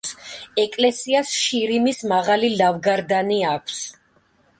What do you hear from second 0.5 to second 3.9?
ეკლესიას შირიმის მაღალი ლავგარდანი აქვს.